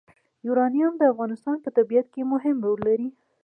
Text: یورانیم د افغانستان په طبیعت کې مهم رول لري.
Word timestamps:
یورانیم 0.45 0.93
د 0.97 1.03
افغانستان 1.11 1.57
په 1.63 1.69
طبیعت 1.77 2.07
کې 2.13 2.21
مهم 2.33 2.55
رول 2.65 2.79
لري. 2.87 3.09